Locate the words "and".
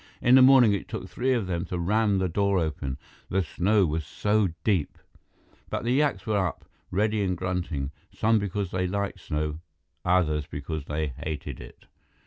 7.21-7.37